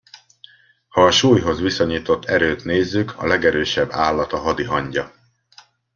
[0.87, 5.13] Ha a súlyhoz viszonyított erőt nézzük, a legerősebb állat a hadi hangya.